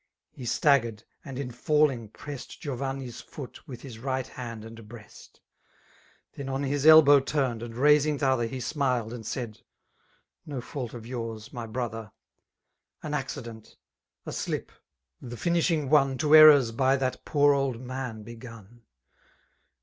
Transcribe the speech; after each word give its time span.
He 0.31 0.45
staggered, 0.45 1.03
and 1.23 1.37
in 1.37 1.51
ftdling 1.51 2.09
(Mrest 2.13 2.57
Giovanni's 2.59 3.21
foot 3.21 3.67
with 3.67 3.81
his 3.83 3.99
right 3.99 4.25
hand 4.25 4.65
and 4.65 4.87
breast: 4.87 5.41
Then 6.33 6.49
on 6.49 6.63
his 6.63 6.87
elbow 6.87 7.19
turned, 7.19 7.61
and 7.61 7.75
raising 7.75 8.17
t'other. 8.17 8.47
He 8.47 8.61
smiled, 8.61 9.13
and 9.13 9.23
s)add, 9.23 9.61
*<No 10.43 10.59
fault 10.59 10.95
of 10.95 11.05
|fours» 11.05 11.53
my 11.53 11.67
broHker; 11.67 12.11
An 13.03 13.13
accident 13.13 13.75
^^ 14.27 14.33
slip— 14.33 14.71
^the 15.21 15.33
fiatsMag 15.35 15.89
one 15.89 16.17
To 16.17 16.29
ermrs.by 16.33 16.97
ihat 16.97 17.17
poor 17.23 17.53
old 17.53 17.79
man. 17.79 18.23
begun. 18.23 18.81